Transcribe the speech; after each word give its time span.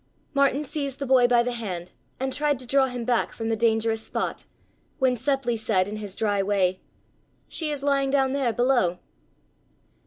Martin 0.33 0.63
seized 0.63 0.97
the 0.97 1.05
boy 1.05 1.27
by 1.27 1.43
the 1.43 1.51
hand 1.51 1.91
and 2.19 2.33
tried 2.33 2.57
to 2.57 2.65
draw 2.65 2.87
him 2.87 3.05
back 3.05 3.31
from 3.31 3.49
the 3.49 3.55
dangerous 3.55 4.01
spot, 4.01 4.45
when 4.97 5.13
Seppli 5.15 5.55
said 5.55 5.87
in 5.87 5.97
his 5.97 6.15
dry 6.15 6.41
way: 6.41 6.81
"She 7.47 7.69
is 7.69 7.83
lying 7.83 8.09
down 8.09 8.33
there 8.33 8.51
below." 8.51 8.97